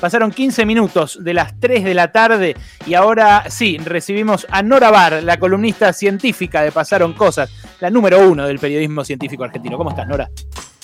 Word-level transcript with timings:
Pasaron 0.00 0.30
15 0.30 0.66
minutos 0.66 1.18
de 1.22 1.34
las 1.34 1.58
3 1.58 1.82
de 1.84 1.94
la 1.94 2.12
tarde 2.12 2.54
y 2.86 2.94
ahora 2.94 3.44
sí, 3.48 3.78
recibimos 3.78 4.46
a 4.50 4.62
Nora 4.62 4.90
Bar, 4.90 5.22
la 5.22 5.38
columnista 5.38 5.92
científica 5.92 6.62
de 6.62 6.70
Pasaron 6.70 7.14
Cosas, 7.14 7.50
la 7.80 7.88
número 7.88 8.28
uno 8.28 8.46
del 8.46 8.58
periodismo 8.58 9.04
científico 9.04 9.44
argentino. 9.44 9.78
¿Cómo 9.78 9.90
estás, 9.90 10.06
Nora? 10.06 10.30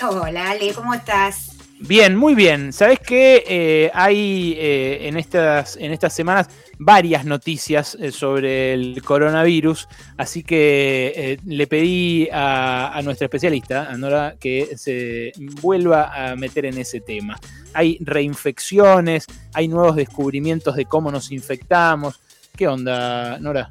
Hola, 0.09 0.51
Ale, 0.51 0.73
¿cómo 0.73 0.95
estás? 0.95 1.57
Bien, 1.79 2.17
muy 2.17 2.35
bien. 2.35 2.73
Sabes 2.73 3.01
que 3.01 3.45
eh, 3.47 3.91
hay 3.93 4.55
eh, 4.57 5.09
en, 5.09 5.17
estas, 5.17 5.77
en 5.77 5.93
estas 5.93 6.15
semanas 6.15 6.49
varias 6.85 7.25
noticias 7.25 7.97
eh, 8.01 8.13
sobre 8.13 8.75
el 8.75 9.03
coronavirus, 9.03 9.89
así 10.17 10.43
que 10.43 11.39
le 11.45 11.67
pedí 11.67 12.29
a, 12.31 12.97
a, 12.97 13.03
nuestra 13.03 13.27
especialista, 13.27 13.91
a 13.91 13.97
Nora, 13.97 14.37
que 14.39 14.77
se 14.77 15.33
vuelva 15.61 16.13
a 16.13 16.37
meter 16.37 16.67
en 16.67 16.79
ese 16.79 17.01
tema. 17.01 17.39
Hay 17.75 17.99
reinfecciones, 18.01 19.27
hay 19.55 19.69
nuevos 19.69 19.97
descubrimientos 19.97 20.77
de 20.77 20.85
cómo 20.87 21.11
nos 21.11 21.33
infectamos. 21.33 22.21
¿Qué 22.57 22.69
onda, 22.69 23.39
Nora? 23.39 23.69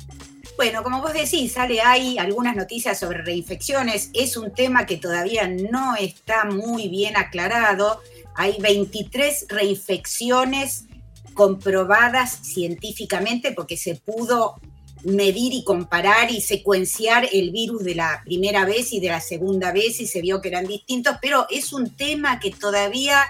Bueno, 0.57 0.83
como 0.83 1.01
vos 1.01 1.13
decís, 1.13 1.53
sale 1.53 1.81
hay 1.81 2.19
algunas 2.19 2.55
noticias 2.55 2.99
sobre 2.99 3.23
reinfecciones. 3.23 4.11
Es 4.13 4.37
un 4.37 4.53
tema 4.53 4.85
que 4.85 4.97
todavía 4.97 5.47
no 5.47 5.95
está 5.95 6.45
muy 6.45 6.87
bien 6.87 7.17
aclarado. 7.17 8.01
Hay 8.35 8.57
23 8.59 9.47
reinfecciones 9.49 10.85
comprobadas 11.33 12.39
científicamente 12.43 13.51
porque 13.51 13.77
se 13.77 13.95
pudo 13.95 14.55
medir 15.03 15.53
y 15.53 15.63
comparar 15.63 16.31
y 16.31 16.41
secuenciar 16.41 17.27
el 17.31 17.51
virus 17.51 17.83
de 17.83 17.95
la 17.95 18.21
primera 18.23 18.65
vez 18.65 18.93
y 18.93 18.99
de 18.99 19.09
la 19.09 19.21
segunda 19.21 19.71
vez 19.71 19.99
y 19.99 20.07
se 20.07 20.21
vio 20.21 20.41
que 20.41 20.49
eran 20.49 20.67
distintos, 20.67 21.15
pero 21.21 21.47
es 21.49 21.73
un 21.73 21.89
tema 21.95 22.39
que 22.39 22.51
todavía 22.51 23.23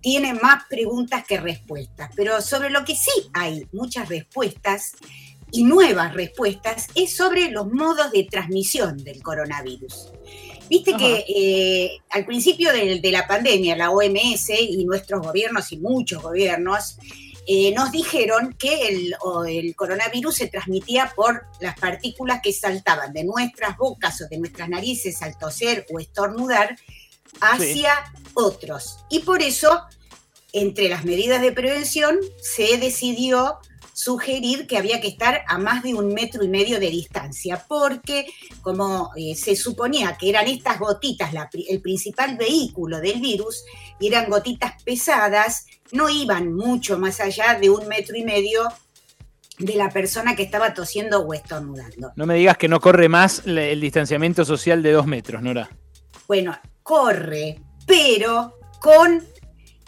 tiene 0.00 0.34
más 0.34 0.64
preguntas 0.68 1.24
que 1.26 1.38
respuestas. 1.38 2.10
Pero 2.16 2.40
sobre 2.40 2.70
lo 2.70 2.84
que 2.84 2.96
sí 2.96 3.10
hay 3.32 3.66
muchas 3.72 4.08
respuestas 4.08 4.92
y 5.50 5.64
nuevas 5.64 6.14
respuestas 6.14 6.88
es 6.94 7.16
sobre 7.16 7.50
los 7.50 7.70
modos 7.72 8.10
de 8.12 8.24
transmisión 8.24 8.96
del 8.98 9.22
coronavirus. 9.22 10.12
Viste 10.68 10.94
que 10.96 11.24
eh, 11.28 12.00
al 12.10 12.26
principio 12.26 12.72
de, 12.72 13.00
la 13.10 13.26
pandemia, 13.26 13.76
la 13.76 13.90
OMS 13.90 14.50
y 14.50 14.84
nuestros 14.84 15.22
gobiernos 15.22 15.72
y 15.72 15.78
muchos 15.78 16.22
gobiernos 16.22 16.98
eh, 17.46 17.72
nos 17.72 17.90
dijeron 17.90 18.54
que 18.58 18.88
el, 18.88 19.14
el, 19.48 19.74
coronavirus 19.74 20.34
se 20.34 20.48
transmitía 20.48 21.12
por 21.16 21.46
las 21.60 21.78
partículas 21.78 22.40
que 22.42 22.52
saltaban 22.52 23.12
de 23.14 23.24
nuestras 23.24 23.76
bocas 23.78 24.20
o 24.20 24.28
de 24.28 24.38
nuestras 24.38 24.68
narices 24.68 25.22
al 25.22 25.38
toser 25.38 25.86
o 25.90 25.98
estornudar 25.98 26.76
hacia 27.40 27.92
otros. 28.34 28.98
Y 29.08 29.20
por 29.20 29.42
eso, 29.42 29.82
entre 30.52 30.88
las 30.88 31.04
medidas 31.04 31.40
de 31.40 31.52
prevención, 31.52 32.18
se 32.40 32.76
decidió 32.76 33.58
sugerir 33.98 34.68
que 34.68 34.78
había 34.78 35.00
que 35.00 35.08
estar 35.08 35.42
a 35.48 35.58
más 35.58 35.82
de 35.82 35.92
un 35.92 36.14
metro 36.14 36.44
y 36.44 36.48
medio 36.48 36.78
de 36.78 36.88
distancia, 36.88 37.64
porque 37.66 38.26
como 38.62 39.10
eh, 39.16 39.34
se 39.34 39.56
suponía 39.56 40.16
que 40.16 40.28
eran 40.28 40.46
estas 40.46 40.78
gotitas 40.78 41.32
el 41.68 41.80
principal 41.80 42.36
vehículo 42.36 43.00
del 43.00 43.20
virus, 43.20 43.64
y 43.98 44.06
eran 44.06 44.30
gotitas 44.30 44.80
pesadas, 44.84 45.66
no 45.90 46.08
iban 46.08 46.54
mucho 46.54 46.96
más 46.96 47.18
allá 47.18 47.58
de 47.60 47.70
un 47.70 47.88
metro 47.88 48.16
y 48.16 48.22
medio 48.22 48.68
de 49.58 49.74
la 49.74 49.90
persona 49.90 50.36
que 50.36 50.44
estaba 50.44 50.74
tosiendo 50.74 51.18
o 51.18 51.34
estornudando. 51.34 52.12
No 52.14 52.24
me 52.24 52.36
digas 52.36 52.56
que 52.56 52.68
no 52.68 52.78
corre 52.78 53.08
más 53.08 53.42
el 53.46 53.80
distanciamiento 53.80 54.44
social 54.44 54.80
de 54.80 54.92
dos 54.92 55.06
metros, 55.06 55.42
Nora. 55.42 55.68
Bueno, 56.28 56.56
corre, 56.84 57.60
pero 57.84 58.60
con 58.80 59.26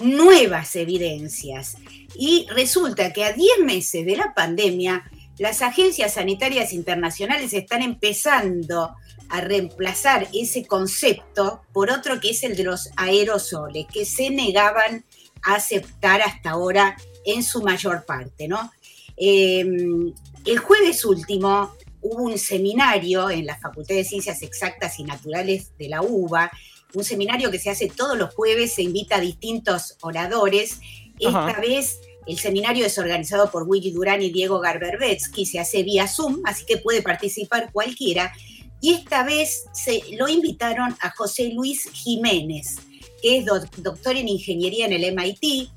nuevas 0.00 0.76
evidencias. 0.76 1.76
Y 2.14 2.46
resulta 2.50 3.12
que 3.12 3.24
a 3.24 3.32
10 3.32 3.60
meses 3.64 4.04
de 4.04 4.16
la 4.16 4.34
pandemia, 4.34 5.10
las 5.38 5.62
agencias 5.62 6.14
sanitarias 6.14 6.72
internacionales 6.72 7.52
están 7.52 7.82
empezando 7.82 8.94
a 9.30 9.40
reemplazar 9.40 10.28
ese 10.34 10.66
concepto 10.66 11.62
por 11.72 11.90
otro 11.90 12.20
que 12.20 12.30
es 12.30 12.42
el 12.42 12.56
de 12.56 12.64
los 12.64 12.90
aerosoles, 12.96 13.86
que 13.92 14.04
se 14.04 14.30
negaban 14.30 15.04
a 15.42 15.54
aceptar 15.54 16.20
hasta 16.20 16.50
ahora 16.50 16.96
en 17.24 17.42
su 17.42 17.62
mayor 17.62 18.04
parte. 18.04 18.48
¿no? 18.48 18.70
Em, 19.16 20.12
el 20.44 20.58
jueves 20.58 21.04
último 21.04 21.72
hubo 22.02 22.24
un 22.24 22.38
seminario 22.38 23.30
en 23.30 23.46
la 23.46 23.58
Facultad 23.58 23.94
de 23.94 24.04
Ciencias 24.04 24.42
Exactas 24.42 24.98
y 24.98 25.04
Naturales 25.04 25.72
de 25.78 25.88
la 25.88 26.02
UBA, 26.02 26.50
un 26.94 27.04
seminario 27.04 27.50
que 27.50 27.58
se 27.58 27.70
hace 27.70 27.88
todos 27.88 28.16
los 28.18 28.34
jueves, 28.34 28.74
se 28.74 28.82
invita 28.82 29.16
a 29.16 29.20
distintos 29.20 29.96
oradores 30.00 30.80
esta 31.20 31.60
vez 31.60 32.00
el 32.26 32.38
seminario 32.38 32.86
es 32.86 32.98
organizado 32.98 33.50
por 33.50 33.64
Willy 33.68 33.90
Durán 33.90 34.22
y 34.22 34.30
Diego 34.30 34.60
Garberbetsky, 34.60 35.46
se 35.46 35.58
hace 35.58 35.82
vía 35.82 36.08
Zoom, 36.08 36.40
así 36.44 36.64
que 36.64 36.78
puede 36.78 37.02
participar 37.02 37.70
cualquiera. 37.72 38.32
Y 38.80 38.94
esta 38.94 39.24
vez 39.24 39.64
se 39.72 40.02
lo 40.16 40.28
invitaron 40.28 40.96
a 41.00 41.10
José 41.10 41.50
Luis 41.52 41.88
Jiménez, 41.92 42.76
que 43.22 43.38
es 43.38 43.44
doctor 43.44 44.16
en 44.16 44.28
ingeniería 44.28 44.86
en 44.86 44.92
el 44.92 45.14
MIT, 45.14 45.70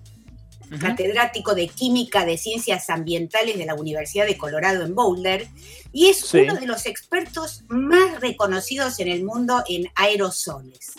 catedrático 0.79 1.56
de 1.56 1.67
Química 1.67 2.25
de 2.25 2.38
Ciencias 2.38 2.89
Ambientales 2.89 3.57
de 3.57 3.66
la 3.66 3.75
Universidad 3.75 4.25
de 4.25 4.38
Colorado 4.38 4.85
en 4.85 4.95
Boulder, 4.95 5.47
y 5.91 6.07
es 6.07 6.34
uno 6.34 6.56
de 6.56 6.66
los 6.66 6.85
expertos 6.85 7.63
más 7.67 8.19
reconocidos 8.19 9.00
en 9.00 9.07
el 9.07 9.23
mundo 9.23 9.63
en 9.67 9.85
aerosoles 9.95 10.94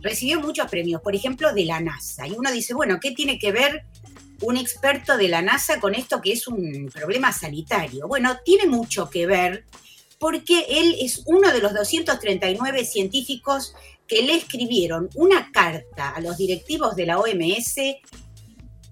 recibió 0.00 0.40
muchos 0.40 0.70
premios, 0.70 1.02
por 1.02 1.14
ejemplo, 1.14 1.52
de 1.52 1.64
la 1.64 1.80
NASA. 1.80 2.26
Y 2.26 2.32
uno 2.32 2.50
dice, 2.52 2.74
bueno, 2.74 2.98
¿qué 3.00 3.12
tiene 3.12 3.38
que 3.38 3.52
ver 3.52 3.84
un 4.40 4.56
experto 4.56 5.16
de 5.16 5.28
la 5.28 5.42
NASA 5.42 5.80
con 5.80 5.94
esto 5.94 6.20
que 6.20 6.32
es 6.32 6.46
un 6.46 6.90
problema 6.92 7.32
sanitario? 7.32 8.06
Bueno, 8.06 8.38
tiene 8.44 8.66
mucho 8.66 9.10
que 9.10 9.26
ver 9.26 9.64
porque 10.18 10.66
él 10.68 10.96
es 11.00 11.22
uno 11.26 11.52
de 11.52 11.60
los 11.60 11.72
239 11.74 12.84
científicos 12.84 13.74
que 14.06 14.22
le 14.22 14.36
escribieron 14.36 15.08
una 15.14 15.50
carta 15.52 16.10
a 16.10 16.20
los 16.20 16.36
directivos 16.36 16.96
de 16.96 17.06
la 17.06 17.18
OMS 17.18 17.76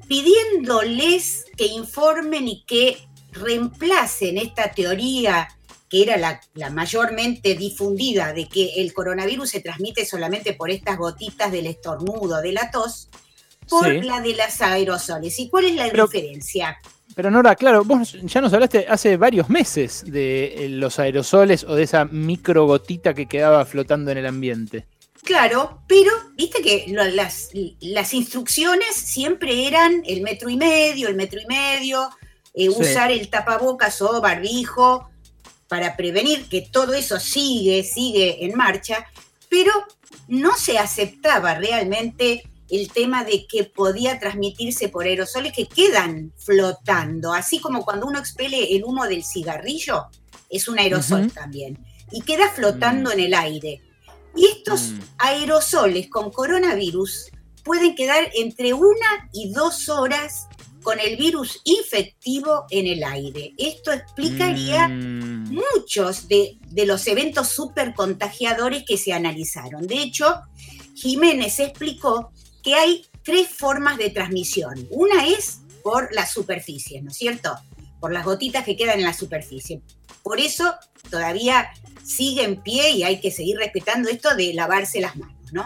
pidiéndoles 0.08 1.44
que 1.56 1.66
informen 1.66 2.48
y 2.48 2.64
que 2.64 2.98
reemplacen 3.32 4.38
esta 4.38 4.70
teoría 4.72 5.48
que 5.88 6.02
era 6.02 6.16
la, 6.16 6.70
mayormente 6.70 7.54
difundida 7.54 8.32
de 8.32 8.48
que 8.48 8.80
el 8.82 8.92
coronavirus 8.92 9.50
se 9.50 9.60
transmite 9.60 10.04
solamente 10.04 10.52
por 10.54 10.70
estas 10.70 10.98
gotitas 10.98 11.52
del 11.52 11.66
estornudo, 11.66 12.42
de 12.42 12.52
la 12.52 12.70
tos, 12.70 13.08
por 13.68 14.04
la 14.04 14.20
de 14.20 14.34
las 14.34 14.60
aerosoles. 14.60 15.38
¿Y 15.38 15.48
cuál 15.48 15.66
es 15.66 15.74
la 15.74 15.88
diferencia? 15.88 16.76
Pero 17.14 17.30
Nora, 17.30 17.54
claro, 17.54 17.84
vos 17.84 18.16
ya 18.24 18.40
nos 18.40 18.52
hablaste 18.52 18.86
hace 18.88 19.16
varios 19.16 19.48
meses 19.48 20.04
de 20.06 20.66
eh, 20.66 20.68
los 20.68 20.98
aerosoles 20.98 21.64
o 21.64 21.74
de 21.74 21.84
esa 21.84 22.04
microgotita 22.04 23.14
que 23.14 23.26
quedaba 23.26 23.64
flotando 23.64 24.10
en 24.10 24.18
el 24.18 24.26
ambiente. 24.26 24.86
Claro, 25.26 25.82
pero 25.88 26.12
viste 26.36 26.62
que 26.62 26.86
las, 26.86 27.50
las, 27.80 28.14
instrucciones 28.14 28.94
siempre 28.94 29.66
eran 29.66 30.04
el 30.06 30.20
metro 30.20 30.48
y 30.48 30.56
medio, 30.56 31.08
el 31.08 31.16
metro 31.16 31.40
y 31.40 31.46
medio, 31.46 32.08
eh, 32.54 32.68
usar 32.68 33.10
el 33.10 33.28
tapabocas 33.28 34.00
o 34.02 34.20
barbijo, 34.20 35.10
para 35.66 35.96
prevenir 35.96 36.48
que 36.48 36.60
todo 36.60 36.94
eso 36.94 37.18
sigue, 37.18 37.82
sigue 37.82 38.44
en 38.44 38.56
marcha, 38.56 39.04
pero 39.48 39.72
no 40.28 40.56
se 40.56 40.78
aceptaba 40.78 41.54
realmente 41.54 42.44
el 42.70 42.92
tema 42.92 43.24
de 43.24 43.48
que 43.48 43.64
podía 43.64 44.20
transmitirse 44.20 44.90
por 44.90 45.06
aerosoles 45.06 45.52
que 45.52 45.66
quedan 45.66 46.32
flotando, 46.36 47.32
así 47.32 47.58
como 47.58 47.84
cuando 47.84 48.06
uno 48.06 48.20
expele 48.20 48.76
el 48.76 48.84
humo 48.84 49.08
del 49.08 49.24
cigarrillo, 49.24 50.06
es 50.48 50.68
un 50.68 50.78
aerosol 50.78 51.32
también, 51.32 51.84
y 52.12 52.20
queda 52.20 52.48
flotando 52.52 53.10
mm. 53.10 53.12
en 53.14 53.20
el 53.20 53.34
aire. 53.34 53.82
Y 54.36 54.46
estos 54.46 54.90
mm. 54.90 55.00
aerosoles 55.18 56.08
con 56.08 56.30
coronavirus 56.30 57.30
pueden 57.64 57.94
quedar 57.94 58.30
entre 58.34 58.72
una 58.74 59.28
y 59.32 59.52
dos 59.52 59.88
horas 59.88 60.46
con 60.86 61.00
el 61.00 61.16
virus 61.16 61.60
infectivo 61.64 62.64
en 62.70 62.86
el 62.86 63.02
aire. 63.02 63.54
Esto 63.58 63.90
explicaría 63.90 64.86
mm. 64.86 65.52
muchos 65.52 66.28
de, 66.28 66.58
los 66.86 67.04
eventos 67.08 67.48
súper 67.48 67.92
contagiadores 67.92 68.84
que 68.86 68.96
se 68.96 69.12
analizaron. 69.12 69.88
De 69.88 70.00
hecho, 70.00 70.42
Jiménez 70.94 71.58
explicó 71.58 72.30
que 72.62 72.74
hay 72.74 73.04
tres 73.24 73.48
formas 73.48 73.98
de 73.98 74.10
transmisión. 74.10 74.86
Una 74.90 75.26
es 75.26 75.58
por 75.82 76.14
las 76.14 76.30
superficies, 76.30 77.02
¿no 77.02 77.10
es 77.10 77.16
cierto? 77.16 77.58
Por 77.98 78.12
las 78.12 78.24
gotitas 78.24 78.64
que 78.64 78.76
quedan 78.76 79.00
en 79.00 79.06
la 79.06 79.12
superficie. 79.12 79.80
Por 80.22 80.38
eso 80.38 80.72
todavía 81.10 81.68
sigue 82.06 82.44
en 82.44 82.62
pie 82.62 82.90
y 82.90 83.02
hay 83.02 83.20
que 83.20 83.30
seguir 83.30 83.56
respetando 83.58 84.08
esto 84.08 84.34
de 84.36 84.54
lavarse 84.54 85.00
las 85.00 85.16
manos, 85.16 85.52
¿no? 85.52 85.64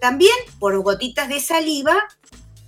También 0.00 0.34
por 0.58 0.80
gotitas 0.82 1.28
de 1.28 1.40
saliva 1.40 1.98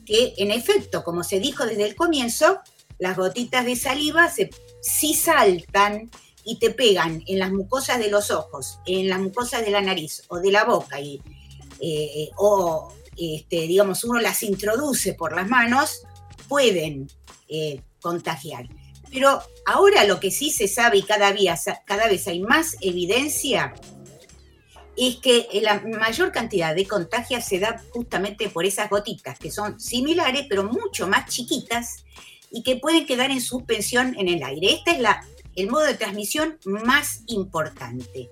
que 0.04 0.34
en 0.38 0.50
efecto, 0.50 1.04
como 1.04 1.22
se 1.22 1.38
dijo 1.38 1.64
desde 1.64 1.84
el 1.84 1.94
comienzo, 1.94 2.60
las 2.98 3.16
gotitas 3.16 3.64
de 3.64 3.76
saliva 3.76 4.28
se, 4.28 4.50
sí 4.80 5.14
saltan 5.14 6.10
y 6.44 6.58
te 6.58 6.70
pegan 6.70 7.22
en 7.26 7.38
las 7.38 7.52
mucosas 7.52 7.98
de 7.98 8.10
los 8.10 8.30
ojos, 8.30 8.80
en 8.86 9.08
las 9.08 9.20
mucosas 9.20 9.64
de 9.64 9.70
la 9.70 9.80
nariz 9.80 10.24
o 10.28 10.40
de 10.40 10.50
la 10.50 10.64
boca, 10.64 11.00
y, 11.00 11.22
eh, 11.80 12.30
o 12.36 12.92
este, 13.16 13.68
digamos 13.68 14.02
uno 14.04 14.20
las 14.20 14.42
introduce 14.42 15.14
por 15.14 15.34
las 15.34 15.48
manos, 15.48 16.02
pueden 16.48 17.08
eh, 17.48 17.80
contagiar. 18.00 18.68
Pero 19.12 19.42
ahora 19.66 20.04
lo 20.04 20.18
que 20.18 20.30
sí 20.30 20.50
se 20.50 20.66
sabe 20.66 20.98
y 20.98 21.02
cada, 21.02 21.32
día, 21.32 21.58
cada 21.84 22.08
vez 22.08 22.26
hay 22.26 22.40
más 22.40 22.76
evidencia 22.80 23.74
es 24.96 25.16
que 25.16 25.48
la 25.62 25.80
mayor 25.80 26.32
cantidad 26.32 26.74
de 26.74 26.86
contagios 26.86 27.44
se 27.44 27.58
da 27.58 27.82
justamente 27.92 28.48
por 28.48 28.66
esas 28.66 28.90
gotitas, 28.90 29.38
que 29.38 29.50
son 29.50 29.80
similares, 29.80 30.46
pero 30.48 30.64
mucho 30.64 31.08
más 31.08 31.30
chiquitas 31.30 32.04
y 32.50 32.62
que 32.62 32.76
pueden 32.76 33.06
quedar 33.06 33.30
en 33.30 33.40
suspensión 33.40 34.14
en 34.18 34.28
el 34.28 34.42
aire. 34.42 34.74
Este 34.74 34.92
es 34.92 35.00
la, 35.00 35.26
el 35.56 35.70
modo 35.70 35.84
de 35.84 35.94
transmisión 35.94 36.58
más 36.64 37.22
importante. 37.26 38.30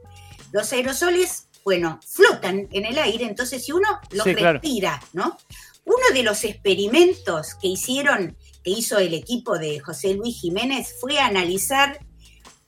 Los 0.53 0.73
aerosoles, 0.73 1.49
bueno, 1.65 1.99
flotan 2.07 2.69
en 2.73 2.85
el 2.85 2.99
aire, 2.99 3.25
entonces 3.25 3.65
si 3.65 3.73
uno 3.73 3.89
los 4.11 4.27
respira, 4.27 5.03
¿no? 5.15 5.39
Uno 5.85 6.15
de 6.15 6.23
los 6.23 6.45
experimentos 6.45 7.55
que 7.61 7.69
hicieron, 7.69 8.37
que 8.63 8.71
hizo 8.71 8.99
el 8.99 9.15
equipo 9.15 9.59
de 9.59 9.81
José 9.81 10.15
Luis 10.15 10.37
Jiménez, 10.41 10.95
fue 11.01 11.19
analizar 11.19 11.99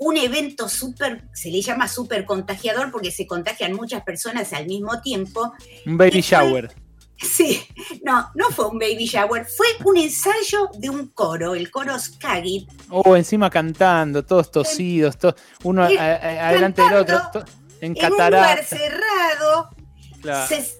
un 0.04 0.16
evento 0.16 0.68
súper, 0.68 1.28
se 1.32 1.50
le 1.50 1.62
llama 1.62 1.86
súper 1.86 2.24
contagiador 2.24 2.90
porque 2.90 3.10
se 3.10 3.26
contagian 3.26 3.72
muchas 3.72 4.02
personas 4.02 4.52
al 4.52 4.66
mismo 4.66 5.00
tiempo. 5.00 5.52
Un 5.86 5.96
baby 5.96 6.20
shower. 6.20 6.74
sí, 7.16 7.62
no, 8.02 8.30
no 8.34 8.50
fue 8.50 8.66
un 8.66 8.78
baby 8.78 9.06
shower, 9.06 9.46
fue 9.46 9.66
un 9.84 9.96
ensayo 9.96 10.68
de 10.76 10.90
un 10.90 11.08
coro, 11.08 11.54
el 11.54 11.70
coro 11.70 11.98
Skagit. 11.98 12.68
Oh, 12.90 13.16
encima 13.16 13.48
cantando, 13.48 14.24
todos 14.24 14.50
tosidos, 14.50 15.16
uno 15.62 15.84
adelante 15.84 16.82
del 16.82 16.94
otro, 16.94 17.44
en, 17.80 17.96
en 17.96 18.12
un 18.12 18.18
lugar 18.18 18.64
cerrado. 18.64 19.21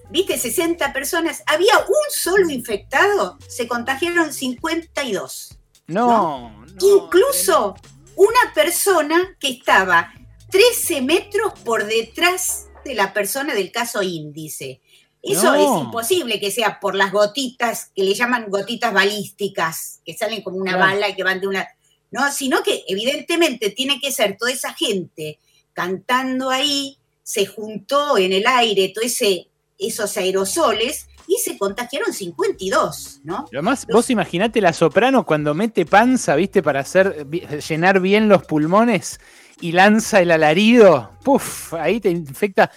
Viste, 0.09 0.37
60 0.37 0.93
personas. 0.93 1.43
Había 1.45 1.77
un 1.79 2.11
solo 2.11 2.49
infectado, 2.49 3.37
se 3.47 3.67
contagiaron 3.67 4.33
52. 4.33 5.57
No. 5.87 6.65
no 6.65 6.65
Incluso 6.81 7.75
una 8.15 8.53
persona 8.53 9.35
que 9.39 9.49
estaba 9.49 10.13
13 10.49 11.01
metros 11.01 11.53
por 11.65 11.85
detrás 11.85 12.67
de 12.85 12.95
la 12.95 13.13
persona 13.13 13.53
del 13.53 13.71
caso 13.71 14.01
índice. 14.03 14.81
Eso 15.23 15.55
es 15.55 15.81
imposible 15.81 16.37
que 16.39 16.51
sea 16.51 16.81
por 16.81 16.95
las 16.95 17.13
gotitas 17.13 17.91
que 17.95 18.03
le 18.03 18.13
llaman 18.13 18.49
gotitas 18.49 18.93
balísticas, 18.93 20.01
que 20.05 20.17
salen 20.17 20.41
como 20.41 20.57
una 20.57 20.75
bala 20.75 21.07
y 21.07 21.15
que 21.15 21.23
van 21.23 21.39
de 21.39 21.47
una. 21.47 21.65
No, 22.11 22.29
sino 22.29 22.61
que 22.61 22.83
evidentemente 22.89 23.69
tiene 23.69 24.01
que 24.01 24.11
ser 24.11 24.35
toda 24.37 24.51
esa 24.51 24.73
gente 24.73 25.39
cantando 25.71 26.49
ahí, 26.49 26.97
se 27.23 27.45
juntó 27.45 28.17
en 28.17 28.33
el 28.33 28.45
aire 28.45 28.91
todo 28.93 29.03
ese, 29.03 29.47
esos 29.77 30.15
aerosoles 30.17 31.07
y 31.27 31.37
se 31.37 31.57
contagiaron 31.57 32.13
52, 32.13 33.21
¿no? 33.23 33.45
Además, 33.51 33.87
vos 33.91 34.09
imaginate 34.09 34.61
la 34.61 34.73
soprano 34.73 35.25
cuando 35.25 35.53
mete 35.53 35.85
panza, 35.85 36.35
¿viste? 36.35 36.61
Para 36.61 36.81
hacer 36.81 37.25
llenar 37.67 38.01
bien 38.01 38.27
los 38.27 38.43
pulmones 38.43 39.19
y 39.61 39.71
lanza 39.71 40.19
el 40.21 40.31
alarido, 40.31 41.11
¡puf! 41.23 41.73
Ahí 41.73 42.01
te 42.01 42.09
infecta 42.09 42.69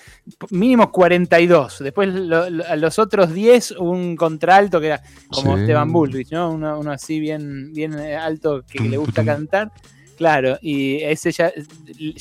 mínimo 0.50 0.92
42. 0.92 1.80
Después 1.80 2.08
a 2.08 2.76
los 2.76 2.98
otros 3.00 3.34
10 3.34 3.72
un 3.72 4.14
contralto 4.14 4.80
que 4.80 4.86
era 4.86 5.02
como 5.28 5.56
Esteban 5.56 5.92
Bullrich, 5.92 6.30
¿no? 6.30 6.50
Uno, 6.50 6.90
así 6.92 7.18
bien, 7.18 7.72
bien 7.72 7.94
alto 7.94 8.62
que 8.64 8.80
le 8.80 8.96
gusta 8.96 9.24
cantar. 9.24 9.72
Claro, 10.16 10.58
y 10.62 11.02
ese 11.02 11.30
ya 11.30 11.52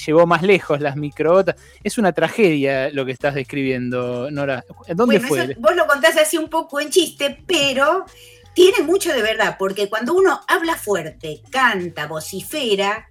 llevó 0.06 0.26
más 0.26 0.44
lejos 0.44 0.82
las 0.82 0.98
microbotas. 0.98 1.56
Es 1.84 1.98
una 1.98 2.12
tragedia 2.12 2.90
lo 2.90 3.06
que 3.06 3.14
estás 3.14 3.36
describiendo, 3.36 4.30
Nora. 4.32 4.66
¿Dónde 4.94 5.20
fue? 5.22 5.56
vos 5.58 5.76
lo 5.76 5.88
contás 5.88 6.18
así 6.18 6.38
un 6.38 6.50
poco 6.50 6.80
en 6.80 6.90
chiste, 6.90 7.44
pero 7.48 8.06
tiene 8.54 8.82
mucho 8.84 9.14
de 9.14 9.22
verdad, 9.22 9.56
porque 9.58 9.90
cuando 9.90 10.14
uno 10.14 10.42
habla 10.48 10.76
fuerte, 10.76 11.42
canta, 11.52 12.08
vocifera, 12.08 13.10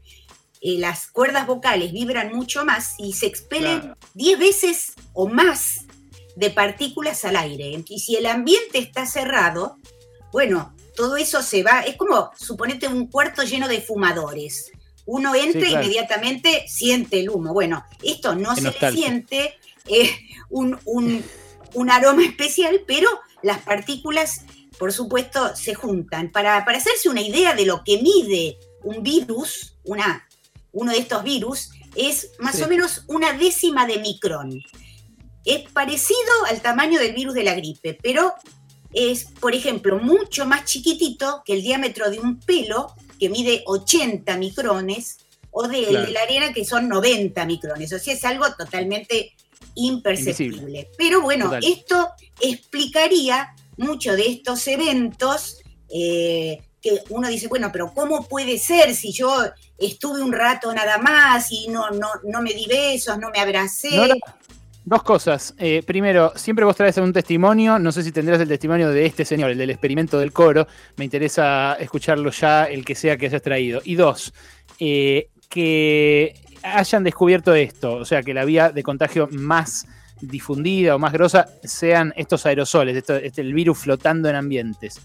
eh, 0.61 0.79
las 0.79 1.07
cuerdas 1.09 1.47
vocales 1.47 1.93
vibran 1.93 2.35
mucho 2.35 2.65
más 2.65 2.95
y 2.99 3.13
se 3.13 3.27
expelen 3.27 3.95
10 4.15 4.39
veces 4.39 4.95
o 5.13 5.29
más 5.29 5.85
de 6.37 6.51
partículas 6.51 7.25
al 7.25 7.37
aire. 7.37 7.85
Y 7.87 8.01
si 8.01 8.17
el 8.17 8.27
ambiente 8.27 8.79
está 8.79 9.07
cerrado, 9.07 9.77
bueno, 10.33 10.75
todo 10.97 11.17
eso 11.17 11.43
se 11.43 11.63
va, 11.63 11.81
es 11.81 11.97
como, 11.97 12.31
suponete, 12.37 12.89
un 12.89 13.09
cuarto 13.09 13.43
lleno 13.43 13.69
de 13.69 13.81
fumadores. 13.81 14.73
Uno 15.07 15.35
entra 15.35 15.67
e 15.69 15.73
inmediatamente 15.73 16.65
siente 16.67 17.21
el 17.21 17.31
humo. 17.31 17.53
Bueno, 17.53 17.85
esto 18.03 18.35
no 18.35 18.55
se 18.55 18.63
le 18.63 18.93
siente 18.93 19.55
eh, 19.87 20.11
un, 20.51 20.79
aroma 21.91 22.25
especial, 22.25 22.83
pero 22.87 23.09
las 23.43 23.61
partículas, 23.61 24.43
por 24.79 24.93
supuesto, 24.93 25.55
se 25.55 25.75
juntan. 25.75 26.33
Para, 26.33 26.65
para 26.65 26.79
hacerse 26.79 27.09
una 27.09 27.21
idea 27.21 27.55
de 27.55 27.67
lo 27.67 27.85
que 27.85 28.01
mide 28.01 28.59
un 28.83 29.03
virus, 29.03 29.77
una, 29.85 30.27
uno 30.73 30.93
de 30.93 30.99
estos 30.99 31.23
virus, 31.23 31.71
es 31.95 32.33
más 32.39 32.61
o 32.63 32.69
menos 32.69 33.05
una 33.07 33.33
décima 33.33 33.87
de 33.87 33.99
micrón. 33.99 34.63
Es 35.45 35.71
parecido 35.71 36.19
al 36.49 36.63
tamaño 36.63 36.99
del 36.99 37.15
virus 37.15 37.35
de 37.35 37.45
la 37.45 37.55
gripe, 37.55 37.99
pero 38.03 38.35
es, 38.93 39.25
por 39.41 39.55
ejemplo, 39.55 39.99
mucho 39.99 40.47
más 40.47 40.65
chiquitito 40.65 41.43
que 41.45 41.55
el 41.55 41.63
diámetro 41.63 42.11
de 42.11 42.21
un 42.21 42.41
pelo, 42.41 42.95
que 43.25 43.31
mide 43.31 43.63
80 43.65 44.37
micrones, 44.37 45.17
o 45.51 45.67
de, 45.67 46.11
la 46.11 46.21
arena, 46.21 46.53
que 46.53 46.63
son 46.63 46.91
90 46.91 47.47
micrones. 47.47 47.91
O 47.91 47.99
sea, 47.99 48.13
es 48.13 48.23
algo 48.25 48.45
totalmente 48.55 49.33
imperceptible. 49.77 50.91
Pero 50.99 51.23
bueno, 51.23 51.51
esto 51.63 52.11
explicaría 52.39 53.55
mucho 53.79 54.13
de 54.15 54.27
estos 54.27 54.67
eventos 54.69 55.57
eh, 55.89 56.61
que 56.83 57.03
uno 57.09 57.29
dice, 57.29 57.49
bueno, 57.49 57.71
pero 57.73 57.95
¿cómo 57.95 58.29
puede 58.29 58.59
ser 58.59 58.95
si 58.95 59.11
yo 59.11 59.35
estuve 59.79 60.21
un 60.21 60.33
rato 60.33 60.75
nada 60.75 60.99
más 60.99 61.51
y 61.51 61.69
no, 61.69 61.91
no, 61.93 62.09
no 62.25 62.43
me 62.43 62.53
di 62.53 62.67
besos, 62.67 63.17
no 63.17 63.31
me 63.31 63.39
abracé? 63.39 63.89
Dos 64.87 65.03
cosas. 65.03 65.55
Eh, 65.59 65.83
primero, 65.87 66.33
siempre 66.37 66.65
vos 66.65 66.77
traes 66.77 66.99
un 66.99 67.13
testimonio. 67.13 67.79
No 67.79 67.91
sé 67.91 68.03
si 68.03 68.13
tendrás 68.13 68.41
el 68.41 68.49
testimonio 68.49 68.91
de 68.91 69.07
este 69.07 69.25
señor, 69.25 69.51
el 69.51 69.59
del 69.59 69.71
experimento 69.71 70.19
del 70.19 70.33
coro. 70.33 70.67
Me 70.97 71.05
interesa 71.05 71.75
escucharlo 71.81 72.31
ya, 72.31 72.65
el 72.65 72.85
que 72.85 72.95
sea 72.95 73.17
que 73.17 73.27
hayas 73.27 73.41
traído. 73.41 73.81
Y 73.83 73.95
dos, 73.95 74.35
eh, 74.79 75.29
que 75.49 76.35
hayan 76.63 77.05
descubierto 77.05 77.55
esto, 77.55 77.95
o 77.95 78.05
sea, 78.05 78.23
que 78.23 78.35
la 78.35 78.45
vía 78.45 78.71
de 78.71 78.83
contagio 78.83 79.29
más 79.31 79.87
difundida 80.21 80.97
o 80.97 80.99
más 80.99 81.13
grosa 81.13 81.47
sean 81.63 82.13
estos 82.17 82.47
aerosoles, 82.47 82.97
este, 82.97 83.41
el 83.41 83.55
virus 83.55 83.79
flotando 83.79 84.29
en 84.29 84.37
ambientes. 84.37 85.01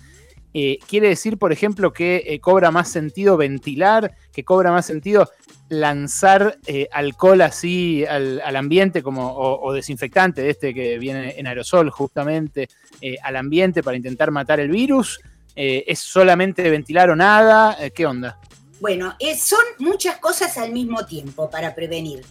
Eh, 0.53 0.79
quiere 0.87 1.09
decir, 1.09 1.37
por 1.37 1.51
ejemplo, 1.51 1.93
que 1.93 2.39
cobra 2.41 2.71
más 2.71 2.89
sentido 2.89 3.37
ventilar, 3.37 4.15
que 4.31 4.43
cobra 4.43 4.71
más 4.71 4.85
sentido 4.85 5.29
lanzar 5.69 6.57
eh, 6.65 6.89
alcohol 6.91 7.41
así 7.41 8.03
al, 8.05 8.55
ambiente 8.55 9.01
como, 9.01 9.35
o, 9.35 9.71
desinfectante 9.71 10.41
de 10.41 10.49
este 10.49 10.73
que 10.73 10.97
viene 10.97 11.35
en 11.37 11.47
aerosol 11.47 11.89
justamente 11.91 12.67
eh, 13.01 13.15
al 13.23 13.35
ambiente 13.35 13.83
para 13.83 13.95
intentar 13.95 14.31
matar 14.31 14.59
el 14.59 14.69
virus? 14.69 15.21
Eh, 15.55 15.85
¿Es 15.87 15.99
solamente 15.99 16.67
ventilar 16.69 17.09
o 17.09 17.15
nada? 17.15 17.77
¿Qué 17.93 18.05
onda? 18.05 18.39
Bueno, 18.79 19.15
son 19.37 19.59
muchas 19.79 20.17
cosas 20.17 20.57
al 20.57 20.71
mismo 20.71 21.05
tiempo 21.05 21.49
para 21.49 21.75
prevenir. 21.75 22.21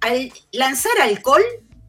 Al 0.00 0.30
lanzar 0.52 0.92
alcohol, 1.00 1.42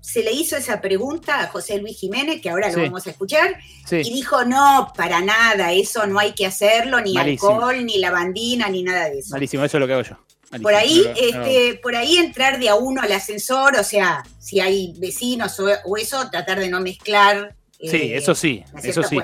se 0.07 0.23
le 0.23 0.31
hizo 0.31 0.55
esa 0.55 0.79
pregunta 0.79 1.41
a 1.41 1.47
José 1.47 1.79
Luis 1.79 1.97
Jiménez, 1.97 2.39
que 2.41 2.49
ahora 2.49 2.71
lo 2.71 2.81
vamos 2.81 3.05
a 3.07 3.09
escuchar, 3.09 3.57
y 3.91 4.13
dijo, 4.13 4.45
no, 4.45 4.93
para 4.95 5.19
nada, 5.19 5.73
eso 5.73 6.07
no 6.07 6.17
hay 6.17 6.31
que 6.31 6.45
hacerlo, 6.45 7.01
ni 7.01 7.17
alcohol, 7.17 7.85
ni 7.85 7.97
lavandina, 7.99 8.69
ni 8.69 8.83
nada 8.83 9.09
de 9.09 9.19
eso. 9.19 9.31
Malísimo, 9.31 9.65
eso 9.65 9.75
es 9.75 9.81
lo 9.81 9.85
que 9.85 9.93
hago 9.93 10.03
yo. 10.03 10.17
Por 10.61 10.73
ahí, 10.73 11.05
este, 11.13 11.77
por 11.83 11.93
ahí 11.93 12.15
entrar 12.19 12.57
de 12.57 12.69
a 12.69 12.75
uno 12.75 13.01
al 13.01 13.11
ascensor, 13.11 13.75
o 13.75 13.83
sea, 13.83 14.23
si 14.39 14.61
hay 14.61 14.93
vecinos 14.97 15.59
o, 15.59 15.97
eso, 15.97 16.29
tratar 16.29 16.61
de 16.61 16.69
no 16.69 16.79
mezclar. 16.79 17.57
Sí, 17.77 17.97
eh, 17.97 18.15
eso 18.15 18.33
sí, 18.33 18.63
eso 18.81 19.03
sí. 19.03 19.17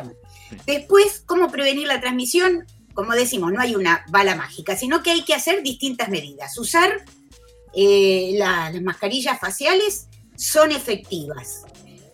Después, 0.65 1.23
¿cómo 1.25 1.49
prevenir 1.49 1.87
la 1.87 2.01
transmisión? 2.01 2.65
Como 2.93 3.13
decimos, 3.13 3.53
no 3.53 3.61
hay 3.61 3.75
una 3.75 4.03
bala 4.09 4.35
mágica, 4.35 4.75
sino 4.75 5.01
que 5.01 5.11
hay 5.11 5.23
que 5.23 5.33
hacer 5.33 5.63
distintas 5.63 6.09
medidas. 6.09 6.57
Usar 6.57 7.05
eh, 7.73 8.31
las 8.33 8.81
mascarillas 8.81 9.39
faciales 9.39 10.07
son 10.43 10.71
efectivas, 10.71 11.63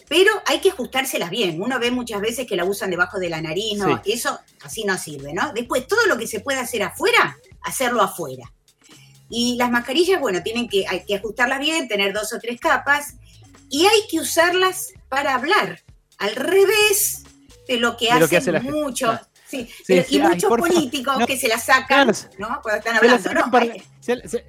pero 0.07 0.31
hay 0.45 0.59
que 0.59 0.69
ajustárselas 0.69 1.31
bien. 1.31 1.59
Uno 1.61 1.79
ve 1.79 1.89
muchas 1.89 2.21
veces 2.21 2.45
que 2.45 2.55
la 2.55 2.63
usan 2.63 2.91
debajo 2.91 3.17
de 3.17 3.29
la 3.29 3.41
nariz, 3.41 3.77
¿no? 3.77 4.01
Eso 4.05 4.39
así 4.61 4.83
no 4.83 4.97
sirve, 4.97 5.33
¿no? 5.33 5.51
Después, 5.53 5.87
todo 5.87 6.05
lo 6.05 6.15
que 6.17 6.27
se 6.27 6.39
pueda 6.39 6.61
hacer 6.61 6.83
afuera, 6.83 7.37
hacerlo 7.63 8.01
afuera. 8.01 8.53
Y 9.29 9.55
las 9.57 9.71
mascarillas, 9.71 10.19
bueno, 10.19 10.43
tienen 10.43 10.69
que, 10.69 10.85
hay 10.87 11.05
que 11.05 11.15
ajustarlas 11.15 11.59
bien, 11.59 11.87
tener 11.87 12.13
dos 12.13 12.31
o 12.31 12.39
tres 12.39 12.59
capas, 12.59 13.15
y 13.69 13.85
hay 13.85 14.07
que 14.09 14.19
usarlas 14.19 14.93
para 15.09 15.33
hablar, 15.33 15.81
al 16.19 16.35
revés 16.35 17.23
de 17.67 17.77
lo 17.77 17.97
que 17.97 18.11
hacen 18.11 18.63
muchos. 18.63 19.19
Sí, 19.49 19.67
y 20.09 20.19
muchos 20.19 20.49
políticos 20.49 21.25
que 21.25 21.35
se 21.35 21.47
la 21.47 21.57
sacan, 21.57 22.11
¿no? 22.37 22.59
Cuando 22.61 22.77
están 22.77 22.97
hablando, 22.97 23.33
¿no? 23.33 23.51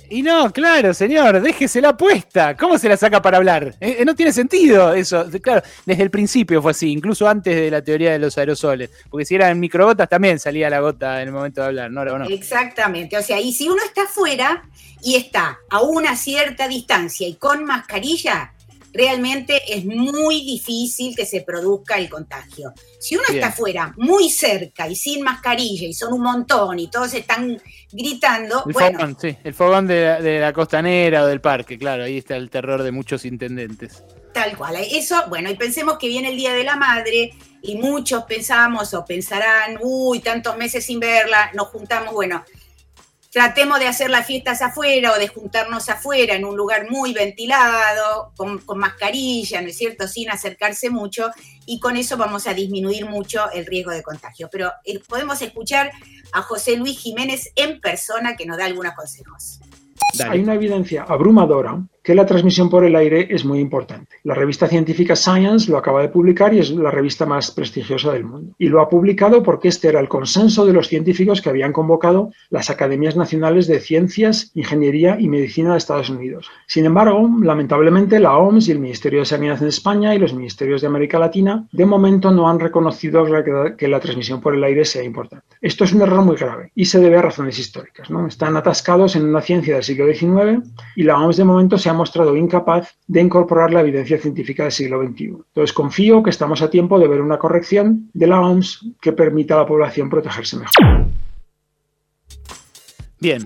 y 0.09 0.23
no, 0.23 0.53
claro, 0.53 0.95
señor, 0.95 1.41
déjese 1.41 1.81
puesta. 1.95 2.57
¿Cómo 2.57 2.79
se 2.79 2.89
la 2.89 2.97
saca 2.97 3.21
para 3.23 3.39
hablar? 3.39 3.75
Eh, 3.81 3.97
eh, 4.01 4.05
no 4.05 4.15
tiene 4.15 4.33
sentido 4.33 4.93
eso. 4.93 5.27
Claro, 5.43 5.63
desde 5.87 6.03
el 6.03 6.11
principio 6.11 6.61
fue 6.61 6.73
así, 6.73 6.93
incluso 6.93 7.29
antes 7.29 7.55
de 7.55 7.71
la 7.71 7.83
teoría 7.83 8.13
de 8.13 8.19
los 8.19 8.37
aerosoles. 8.37 8.91
Porque 9.09 9.25
si 9.25 9.35
eran 9.35 9.59
microgotas 9.59 10.09
también 10.09 10.39
salía 10.39 10.69
la 10.69 10.81
gota 10.81 11.23
en 11.23 11.29
el 11.29 11.35
momento 11.35 11.63
de 11.63 11.67
hablar, 11.69 11.91
¿no? 11.91 12.05
no? 12.05 12.27
Exactamente. 12.27 13.17
O 13.17 13.23
sea, 13.23 13.41
y 13.41 13.53
si 13.53 13.69
uno 13.69 13.83
está 13.85 14.03
afuera 14.03 14.63
y 15.03 15.17
está 15.17 15.59
a 15.71 15.81
una 15.81 16.15
cierta 16.15 16.69
distancia 16.69 17.27
y 17.27 17.35
con 17.35 17.65
mascarilla, 17.65 18.53
realmente 18.93 19.61
es 19.69 19.85
muy 19.85 20.45
difícil 20.45 21.15
que 21.15 21.27
se 21.27 21.43
produzca 21.43 21.97
el 21.97 22.09
contagio. 22.09 22.73
Si 22.99 23.17
uno 23.17 23.25
está 23.29 23.49
afuera, 23.49 23.95
muy 23.97 24.31
cerca 24.31 24.89
y 24.89 24.97
sin 24.97 25.23
mascarilla 25.23 25.87
y 25.87 25.95
son 25.95 26.13
un 26.13 26.23
montón 26.23 26.79
y 26.79 26.89
todos 26.89 27.15
están 27.15 27.61
gritando. 27.93 28.65
El 28.67 28.75
fogón, 28.75 29.17
sí, 29.21 29.37
el 29.43 29.55
fogón 29.55 29.87
de, 29.87 30.39
la 30.41 30.53
costanera 30.53 31.23
o 31.23 31.27
del 31.27 31.41
parque, 31.41 31.79
claro, 31.79 32.05
ahí 32.05 32.19
está 32.19 32.37
el 32.37 32.51
terror 32.51 32.83
de 32.83 32.93
muchos 32.93 33.25
intendentes. 33.25 34.05
Tal 34.33 34.57
cual, 34.57 34.77
eso, 34.77 35.25
bueno, 35.29 35.51
y 35.51 35.57
pensemos 35.57 35.99
que 35.99 36.07
viene 36.07 36.29
el 36.29 36.37
Día 36.37 36.53
de 36.53 36.63
la 36.63 36.77
Madre 36.77 37.33
y 37.63 37.77
muchos 37.77 38.25
pensamos 38.25 38.95
o 38.95 39.05
pensarán, 39.05 39.79
uy, 39.81 40.21
tantos 40.21 40.57
meses 40.57 40.85
sin 40.85 41.01
verla, 41.01 41.51
nos 41.55 41.69
juntamos, 41.69 42.15
bueno, 42.15 42.45
tratemos 43.31 43.79
de 43.79 43.87
hacer 43.87 44.11
las 44.11 44.27
fiestas 44.27 44.61
afuera 44.61 45.13
o 45.13 45.19
de 45.19 45.29
juntarnos 45.29 45.89
afuera 45.89 46.35
en 46.35 46.45
un 46.45 46.57
lugar 46.57 46.91
muy 46.91 47.13
ventilado, 47.13 48.33
con, 48.37 48.61
mascarilla, 48.79 49.63
¿no 49.63 49.69
es 49.69 49.77
cierto?, 49.77 50.09
sin 50.09 50.31
acercarse 50.31 50.91
mucho, 50.91 51.31
y 51.65 51.79
con 51.79 51.97
eso 51.97 52.17
vamos 52.17 52.47
a 52.47 52.55
disminuir 52.55 53.07
mucho 53.07 53.51
el 53.53 53.67
riesgo 53.67 53.93
de 53.93 54.03
contagio. 54.03 54.49
Pero 54.51 54.73
eh, 54.85 54.99
podemos 55.09 55.41
escuchar 55.43 55.93
a 56.33 56.43
José 56.43 56.77
Luis 56.77 56.99
Jiménez 56.99 57.53
en 57.57 57.81
persona 57.81 58.37
que 58.37 58.47
nos 58.47 58.59
da 58.59 58.65
algunos 58.65 58.95
consejos. 58.95 59.61
Hay 60.29 60.41
una 60.41 60.55
evidencia 60.55 61.05
abrumadora 61.05 61.81
que 62.03 62.15
la 62.15 62.27
transmisión 62.27 62.71
por 62.71 62.85
el 62.85 62.97
aire 62.97 63.29
es 63.31 63.45
muy 63.45 63.59
importante. 63.59 64.17
La 64.25 64.35
revista 64.35 64.67
científica 64.67 65.17
Science 65.17 65.71
lo 65.71 65.77
acaba 65.77 66.03
de 66.03 66.09
publicar 66.09 66.55
y 66.55 66.59
es 66.59 66.71
la 66.71 66.91
revista 66.91 67.27
más 67.27 67.51
prestigiosa 67.51 68.13
del 68.13 68.25
mundo. 68.25 68.55
Y 68.59 68.69
lo 68.69 68.81
ha 68.81 68.89
publicado 68.89 69.43
porque 69.43 69.69
este 69.69 69.89
era 69.89 70.01
el 70.01 70.09
consenso 70.09 70.65
de 70.65 70.73
los 70.73 70.89
científicos 70.89 71.43
que 71.43 71.51
habían 71.51 71.73
convocado 71.73 72.33
las 72.49 72.71
Academias 72.71 73.17
Nacionales 73.17 73.67
de 73.67 73.81
Ciencias, 73.81 74.51
Ingeniería 74.55 75.19
y 75.21 75.29
Medicina 75.29 75.73
de 75.73 75.79
Estados 75.79 76.11
Unidos. 76.11 76.49
Sin 76.67 76.87
embargo, 76.87 77.29
lamentablemente 77.43 78.19
la 78.19 78.37
OMS 78.37 78.69
y 78.69 78.73
el 78.73 78.79
Ministerio 78.79 79.21
de 79.21 79.27
Sanidad 79.27 79.63
en 79.63 79.69
España 79.69 80.15
y 80.15 80.19
los 80.19 80.35
ministerios 80.35 80.81
de 80.81 80.87
América 80.87 81.19
Latina 81.19 81.67
de 81.73 81.87
momento 81.87 82.31
no 82.31 82.49
han 82.49 82.61
reconocido 82.61 83.27
que 83.77 83.89
la 83.89 84.01
transmisión 84.01 84.41
por 84.41 84.55
el 84.55 84.65
aire 84.65 84.85
sea 84.85 85.03
importante. 85.03 85.45
Esto 85.61 85.85
es 85.85 85.93
un 85.93 86.03
error 86.03 86.23
muy 86.23 86.37
grave 86.37 86.73
y 86.75 86.87
se 86.87 87.01
debe 87.01 87.19
a 87.19 87.23
razones 87.23 87.59
históricas. 87.59 88.11
¿no? 88.11 88.27
Están 88.27 88.57
atascados 88.57 89.17
en 89.17 89.25
una 89.25 89.43
ciencia 89.43 89.75
del 89.75 89.85
siglo 89.85 90.07
XIX 90.07 90.67
y 90.97 91.03
la 91.03 91.19
OMS 91.19 91.37
de 91.37 91.45
momento 91.45 91.79
se 91.79 91.90
ha 91.91 91.95
mostrado 91.95 92.37
incapaz 92.37 92.97
de 93.07 93.21
incorporar 93.21 93.73
la 93.73 93.81
evidencia 93.81 94.19
científica 94.19 94.65
del 94.65 94.73
siglo 94.73 95.03
XXI. 95.03 95.25
Entonces 95.25 95.73
confío 95.73 96.23
que 96.23 96.31
estamos 96.31 96.63
a 96.63 96.71
tiempo 96.71 96.99
de 96.99 97.09
ver 97.09 97.21
una 97.21 97.39
corrección 97.39 98.11
de 98.15 98.27
la 98.27 98.41
OMS 98.41 98.87
que 99.01 99.13
permita 99.13 99.55
a 99.55 99.59
la 99.59 99.67
población 99.67 100.09
protegerse 100.09 100.57
mejor. 100.57 101.07
Bien. 103.21 103.45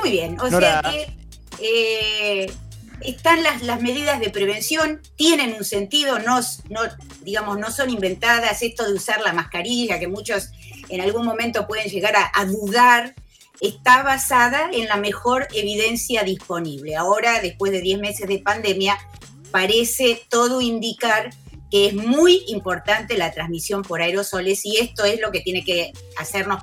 Muy 0.00 0.10
bien. 0.10 0.40
O 0.40 0.48
sea 0.48 0.82
que 0.82 1.16
eh, 1.62 2.52
están 3.00 3.42
las, 3.42 3.62
las, 3.62 3.80
medidas 3.80 4.18
de 4.20 4.30
prevención, 4.30 5.00
tienen 5.16 5.54
un 5.54 5.64
sentido, 5.64 6.18
no, 6.18 6.40
no, 6.68 6.80
digamos, 7.22 7.58
no 7.58 7.70
son 7.70 7.90
inventadas. 7.90 8.62
Esto 8.62 8.86
de 8.86 8.94
usar 8.94 9.20
la 9.20 9.32
mascarilla, 9.32 9.98
que 10.00 10.08
muchos 10.08 10.50
en 10.88 11.00
algún 11.00 11.24
momento 11.24 11.66
pueden 11.66 11.88
llegar 11.88 12.14
a 12.16 12.44
dudar 12.46 13.14
está 13.60 14.02
basada 14.02 14.70
en 14.72 14.88
la 14.88 14.96
mejor 14.96 15.46
evidencia 15.54 16.22
disponible. 16.22 16.96
Ahora, 16.96 17.40
después 17.40 17.72
de 17.72 17.80
10 17.80 18.00
meses 18.00 18.28
de 18.28 18.38
pandemia, 18.38 18.98
parece 19.50 20.22
todo 20.28 20.60
indicar 20.60 21.30
que 21.70 21.86
es 21.86 21.94
muy 21.94 22.42
importante 22.48 23.16
la 23.16 23.32
transmisión 23.32 23.82
por 23.82 24.02
aerosoles 24.02 24.64
y 24.66 24.78
esto 24.78 25.04
es 25.04 25.20
lo 25.20 25.30
que 25.30 25.40
tiene 25.40 25.64
que 25.64 25.92
hacernos 26.16 26.62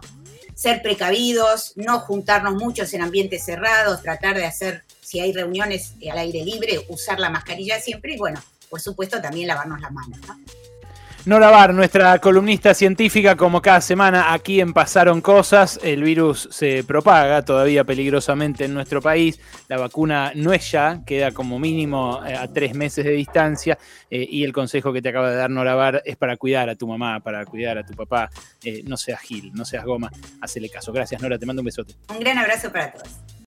ser 0.54 0.82
precavidos, 0.82 1.74
no 1.76 2.00
juntarnos 2.00 2.56
muchos 2.56 2.94
en 2.94 3.04
ambientes 3.04 3.46
cerrados, 3.46 4.02
tratar 4.02 4.36
de 4.36 4.46
hacer, 4.46 4.84
si 5.02 5.20
hay 5.20 5.32
reuniones 5.32 5.94
al 6.12 6.18
aire 6.18 6.44
libre, 6.44 6.84
usar 6.90 7.20
la 7.20 7.30
mascarilla 7.30 7.80
siempre 7.80 8.16
y 8.16 8.18
bueno, 8.18 8.42
por 8.70 8.82
supuesto 8.82 9.22
también 9.22 9.48
lavarnos 9.48 9.80
las 9.80 9.92
manos. 9.92 10.20
¿no? 10.28 10.36
Nora 11.26 11.50
Bar, 11.50 11.74
nuestra 11.74 12.20
columnista 12.20 12.74
científica, 12.74 13.36
como 13.36 13.62
cada 13.62 13.82
semana 13.82 14.34
aquí 14.34 14.62
en 14.62 14.74
Pasaron 14.74 15.20
Cosas, 15.20 15.80
el 15.84 16.04
virus 16.04 16.48
se 16.52 16.84
propaga 16.86 17.44
todavía 17.44 17.84
peligrosamente 17.84 18.66
en 18.66 18.74
nuestro 18.74 19.02
país, 19.02 19.40
la 19.68 19.78
vacuna 19.78 20.32
no 20.36 20.54
es 20.54 20.72
ya, 20.72 21.02
queda 21.06 21.32
como 21.32 21.60
mínimo 21.60 22.26
eh, 22.26 22.34
a 22.34 22.48
tres 22.48 22.74
meses 22.74 23.04
de 23.04 23.12
distancia 23.12 23.78
eh, 24.10 24.26
y 24.30 24.44
el 24.46 24.54
consejo 24.54 24.94
que 24.94 25.02
te 25.02 25.10
acaba 25.10 25.30
de 25.30 25.36
dar 25.36 25.50
Nora 25.50 25.76
Bar 25.76 26.02
es 26.06 26.16
para 26.16 26.38
cuidar 26.38 26.70
a 26.70 26.76
tu 26.76 26.88
mamá, 26.88 27.20
para 27.20 27.46
cuidar 27.46 27.78
a 27.78 27.84
tu 27.84 27.94
papá, 27.94 28.30
eh, 28.64 28.84
no 28.86 28.96
seas 28.96 29.20
gil, 29.20 29.52
no 29.54 29.66
seas 29.66 29.84
goma, 29.84 30.10
hacele 30.40 30.70
caso. 30.70 30.94
Gracias 30.94 31.22
Nora, 31.22 31.38
te 31.38 31.46
mando 31.46 31.62
un 31.62 31.66
besote. 31.66 31.96
Un 32.10 32.20
gran 32.20 32.38
abrazo 32.38 32.72
para 32.72 32.94
todos. 32.94 33.28